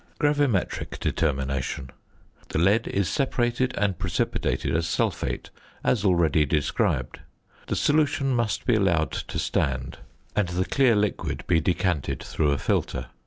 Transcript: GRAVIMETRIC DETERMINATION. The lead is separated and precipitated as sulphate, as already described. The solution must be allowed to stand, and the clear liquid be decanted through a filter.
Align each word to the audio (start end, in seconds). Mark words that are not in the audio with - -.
GRAVIMETRIC 0.17 0.99
DETERMINATION. 0.99 1.91
The 2.49 2.57
lead 2.57 2.87
is 2.87 3.07
separated 3.07 3.71
and 3.77 3.99
precipitated 3.99 4.75
as 4.75 4.87
sulphate, 4.87 5.51
as 5.83 6.03
already 6.03 6.43
described. 6.43 7.19
The 7.67 7.75
solution 7.75 8.33
must 8.33 8.65
be 8.65 8.73
allowed 8.73 9.11
to 9.11 9.37
stand, 9.37 9.99
and 10.35 10.47
the 10.49 10.65
clear 10.65 10.95
liquid 10.95 11.45
be 11.45 11.59
decanted 11.61 12.23
through 12.23 12.49
a 12.49 12.57
filter. 12.57 13.09